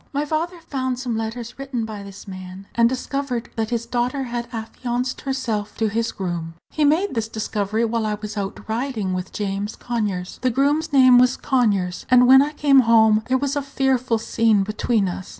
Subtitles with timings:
[0.13, 4.47] "My father found some letters written by this man, and discovered that his daughter had
[4.51, 6.55] affianced herself to his groom.
[6.71, 11.19] He made this discovery while I was out riding with James Conyers the groom's name
[11.19, 15.29] was Conyers and when I came home there was a fearful scene between us.